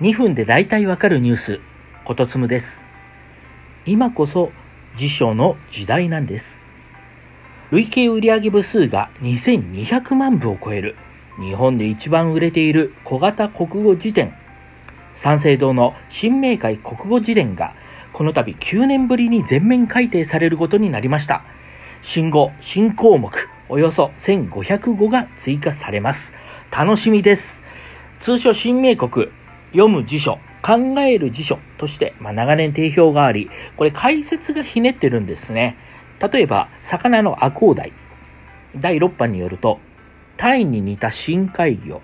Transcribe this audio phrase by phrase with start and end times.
[0.00, 1.60] 2分で大体わかるニュース、
[2.04, 2.84] ことつむです。
[3.84, 4.52] 今こそ
[4.96, 6.64] 辞書の時代なんです。
[7.72, 10.94] 累計売上部数が2200万部を超える、
[11.40, 14.32] 日本で一番売れている小型国語辞典、
[15.14, 17.74] 三省堂の新明解国語辞典が、
[18.12, 21.42] この度9年ぶりに全面改訂されることになりました。
[22.02, 23.32] 新語、新項目、
[23.68, 26.32] およそ1500語が追加されます。
[26.70, 27.62] 楽しみです。
[28.20, 29.28] 通称新明国、
[29.72, 35.76] 読む辞書、考える辞書として、まあ、長年定評があり、これ解説がひねってるんですね。
[36.20, 37.92] 例えば、魚のアコウダイ。
[38.76, 39.80] 第6版によると、
[40.36, 42.00] タイに似た深海魚。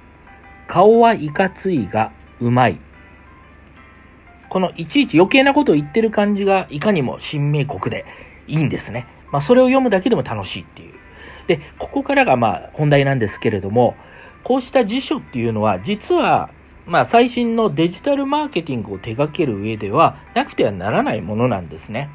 [0.66, 2.78] 顔はいかついがうまい。
[4.48, 8.04] このいちいち余計なことを言ってる感じがいかにも新明国で
[8.46, 9.06] いいんですね。
[9.30, 10.94] まあそれを読むだけでも楽しいっていう。
[11.46, 13.96] で、ここからがまあ本題なんですけれども、
[14.42, 16.50] こうした辞書っていうのは実は
[16.86, 22.10] まあ最新のデジタルマーケティングを手掛ける上ではなくてはならないものなんですね。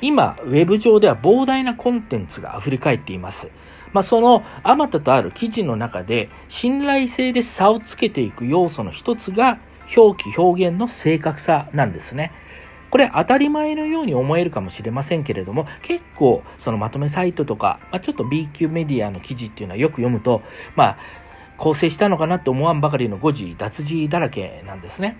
[0.00, 3.50] 今、ウェブ上では膨大なコンテンツが溢れ返っています。
[3.92, 9.58] まあ、そのあまたとある記事の中で信頼性で差をつけていく要素の一つが
[9.94, 12.32] 表記表現の正確さなんですね。
[12.90, 20.42] これ当たり前のように思えるかもしれませんけれども、結構そのまとめサイトとか、まあ、ちょっと B 級メディアの記事っていうのはよく読むと、
[20.76, 20.98] まあ、
[21.62, 25.16] 構成したのかなって思わんばかりの誤字、脱字だらけなんですね。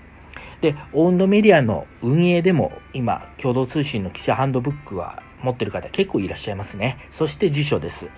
[0.61, 7.07] で、オウンドメディアの運営でも今、共同通信の記者ハンドブックは持ってる方結構いらっしゃいますね。
[7.11, 8.09] そして辞書です。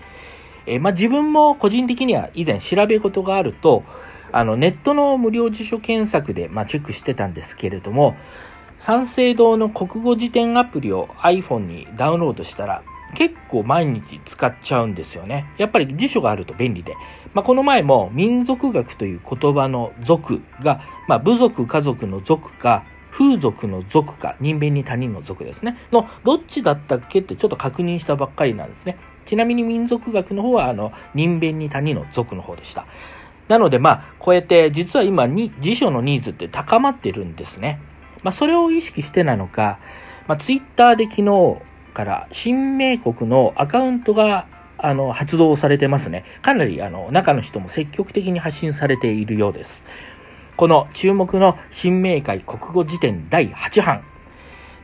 [0.65, 3.85] えー、まあ、自分も個人的には以前調べ事があると、
[4.33, 8.17] あの、ネットの無料辞書検索で、まあ、チェックしてたんですけれども、
[8.79, 12.83] 三省堂の国語辞典アプリを iPhone にダウンロードしたら、
[13.15, 15.47] 結構毎日使っちゃうんですよね。
[15.59, 16.95] やっぱり辞書があると便利で。
[17.33, 25.79] まあ、この前も民族学という言葉の族が、まあ、部族家族の族か、風俗の族か、人弁に他人の族ですね。
[25.93, 28.97] の、どっちだったっけってちょっと確認したばっかりなんですね。
[29.25, 32.87] ちなみに民族学の方は、あの、人弁に他人の族の方でした。
[33.49, 37.81] なので、まあ、こうやって実は今に辞書のニーズって高まってるんですね。
[38.23, 39.79] まあ、それを意識してなのか、
[40.27, 41.59] まあ、ツイッターで昨日
[41.95, 44.47] から新明国のアカウントが
[44.77, 46.25] あの発動されてますね。
[46.43, 49.85] かなりあの中の人も積極的に発信されているようです。
[50.57, 54.05] この注目の新明解国語辞典第8版。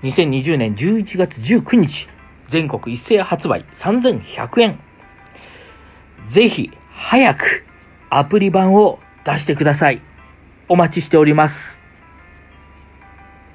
[0.02, 2.08] 2020年11月19日、
[2.48, 4.78] 全国一斉発売3100円。
[6.28, 7.64] ぜひ早く
[8.08, 10.00] アプリ版を出してください。
[10.68, 11.82] お待ちしております。